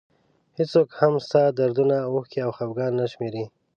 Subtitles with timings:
[0.57, 3.43] هېڅوک هم ستا دردونه اوښکې او خفګان نه شمېري.